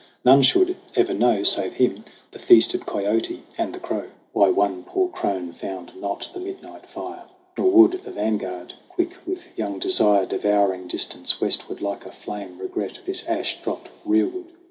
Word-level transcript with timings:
None 0.25 0.41
should 0.41 0.75
ever 0.95 1.13
know, 1.13 1.43
Save 1.43 1.73
him, 1.75 2.03
the 2.31 2.39
feasted 2.39 2.87
kiote 2.87 3.41
and 3.55 3.71
the 3.71 3.79
crow, 3.79 4.05
THE 4.07 4.07
CRAWL 4.07 4.31
79 4.31 4.31
Why 4.33 4.49
one 4.49 4.83
poor 4.83 5.07
crone 5.09 5.51
found 5.53 5.91
not 5.95 6.27
the 6.33 6.39
midnight 6.39 6.89
fire. 6.89 7.25
Nor 7.55 7.69
would 7.69 7.91
the 7.91 8.09
vanguard, 8.11 8.73
quick 8.89 9.13
with 9.27 9.55
young 9.55 9.77
de 9.77 9.89
sire, 9.91 10.25
Devouring 10.25 10.87
distance 10.87 11.39
westward 11.39 11.81
like 11.81 12.07
a 12.07 12.11
flame, 12.11 12.57
Regret 12.57 12.97
this 13.05 13.23
ash 13.27 13.61
dropped 13.61 13.89
rearward. 14.03 14.47